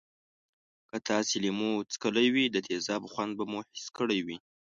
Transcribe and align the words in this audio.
که 0.89 0.97
تاسې 1.09 1.35
لیمو 1.43 1.71
څکلی 1.93 2.27
وي 2.33 2.45
د 2.51 2.57
تیزابو 2.67 3.07
خوند 3.13 3.31
به 3.37 3.43
مو 3.51 3.59
حس 3.69 3.85
کړی 3.97 4.19
وی. 4.25 4.37